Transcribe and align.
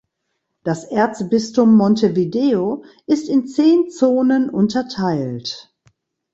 Das 0.63 0.83
Erzbistum 0.85 1.75
Montevideo 1.77 2.83
ist 3.05 3.29
in 3.29 3.45
zehn 3.45 3.91
Zonen 3.91 4.49
unterteilt. 4.49 5.71